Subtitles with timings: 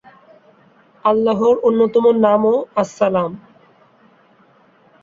[1.05, 3.31] আল্লাহর অন্যতম নামও আস-সালাম।